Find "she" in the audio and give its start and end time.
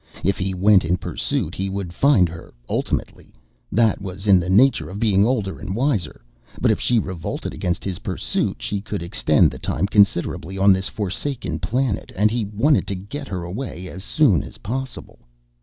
6.79-6.97, 8.63-8.81